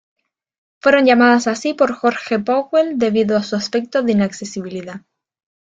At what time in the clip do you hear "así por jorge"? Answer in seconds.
1.45-2.39